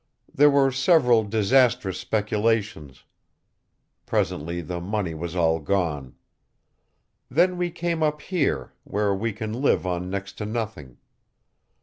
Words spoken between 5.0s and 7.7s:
was all gone. Then we